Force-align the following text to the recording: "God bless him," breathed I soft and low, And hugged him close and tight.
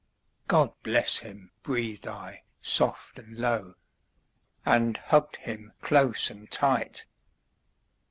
"God 0.47 0.73
bless 0.81 1.19
him," 1.19 1.51
breathed 1.61 2.07
I 2.07 2.41
soft 2.59 3.19
and 3.19 3.37
low, 3.37 3.75
And 4.65 4.97
hugged 4.97 5.35
him 5.35 5.73
close 5.79 6.31
and 6.31 6.49
tight. 6.49 7.05